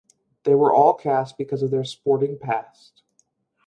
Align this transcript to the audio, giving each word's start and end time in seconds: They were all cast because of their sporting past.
They 0.45 0.55
were 0.55 0.73
all 0.73 0.95
cast 0.95 1.37
because 1.37 1.61
of 1.61 1.69
their 1.69 1.83
sporting 1.83 2.39
past. 2.39 3.03